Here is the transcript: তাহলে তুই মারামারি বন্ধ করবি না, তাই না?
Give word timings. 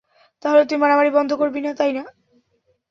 তাহলে 0.43 0.63
তুই 0.65 0.77
মারামারি 0.77 1.11
বন্ধ 1.11 1.31
করবি 1.33 1.59
না, 1.61 1.71
তাই 1.73 1.91
না? 1.93 2.03